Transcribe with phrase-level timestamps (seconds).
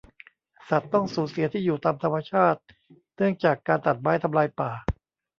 [0.69, 2.59] สัตว์ต้องสูญเสียที่อยู่ตามธรรมชาติ
[3.15, 4.71] เนื่องจากการตัดไม้ทำลายป่า